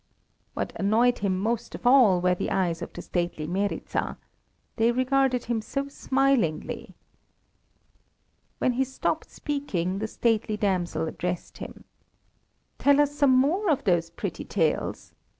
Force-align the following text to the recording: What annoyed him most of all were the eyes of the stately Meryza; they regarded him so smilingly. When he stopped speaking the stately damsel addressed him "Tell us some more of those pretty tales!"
What 0.55 0.73
annoyed 0.77 1.19
him 1.19 1.37
most 1.39 1.75
of 1.75 1.85
all 1.85 2.21
were 2.21 2.33
the 2.33 2.49
eyes 2.49 2.81
of 2.81 2.91
the 2.91 3.03
stately 3.03 3.45
Meryza; 3.45 4.17
they 4.77 4.91
regarded 4.91 5.43
him 5.43 5.61
so 5.61 5.89
smilingly. 5.89 6.95
When 8.57 8.71
he 8.71 8.83
stopped 8.83 9.29
speaking 9.29 9.99
the 9.99 10.07
stately 10.07 10.57
damsel 10.57 11.07
addressed 11.07 11.59
him 11.59 11.83
"Tell 12.79 12.99
us 12.99 13.15
some 13.15 13.37
more 13.37 13.69
of 13.69 13.83
those 13.83 14.09
pretty 14.09 14.43
tales!" 14.43 15.13